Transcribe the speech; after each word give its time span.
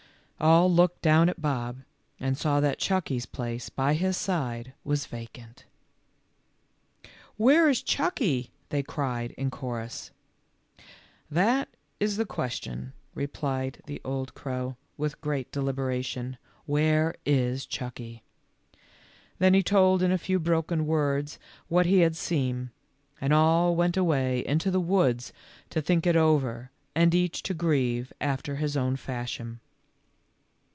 All 0.43 0.73
looked 0.73 1.03
down 1.03 1.29
at 1.29 1.39
Bob, 1.39 1.83
and 2.19 2.35
saw 2.35 2.59
that 2.61 2.79
Chucky 2.79 3.19
's 3.19 3.27
place 3.27 3.69
by 3.69 3.93
his 3.93 4.17
side 4.17 4.73
was 4.83 5.05
vacant. 5.05 5.65
"Where 7.37 7.69
is 7.69 7.83
Chucky?" 7.83 8.49
they 8.69 8.81
cried 8.81 9.33
in 9.37 9.51
chorus." 9.51 10.09
That 11.29 11.69
is 11.99 12.17
the 12.17 12.25
question," 12.25 12.93
replied 13.13 13.83
the 13.85 14.01
old 14.03 14.33
crow, 14.33 14.51
40 14.53 14.65
THE 14.65 14.65
LITTLE 14.65 14.73
FORESTERS. 14.73 14.97
with 15.13 15.21
great 15.21 15.51
deliberation, 15.51 16.33
f? 16.33 16.39
where 16.65 17.13
is 17.23 17.67
Chucky?" 17.67 18.23
Then 19.37 19.53
he 19.53 19.61
told 19.61 20.01
in 20.01 20.11
a 20.11 20.17
few 20.17 20.39
broken 20.39 20.87
words 20.87 21.37
what 21.67 21.85
he 21.85 21.99
had 21.99 22.15
seen, 22.15 22.71
and 23.21 23.31
all 23.31 23.75
went 23.75 23.95
away 23.95 24.43
into 24.47 24.71
the 24.71 24.79
woods 24.79 25.33
to 25.69 25.83
think 25.83 26.07
it 26.07 26.15
over 26.15 26.71
and 26.95 27.13
each 27.13 27.43
to 27.43 27.53
grieve 27.53 28.11
after 28.19 28.55
his 28.55 28.75
own 28.75 28.95
fashion. 28.95 29.59